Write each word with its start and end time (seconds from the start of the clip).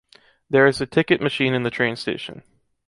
there 0.49 0.65
is 0.65 0.81
a 0.81 0.87
ticket 0.87 1.21
machine 1.21 1.53
in 1.53 1.61
the 1.61 1.69
train 1.69 1.95
station. 1.95 2.41